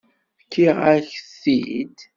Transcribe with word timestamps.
Fkiɣ-ak-t-id? 0.41 1.97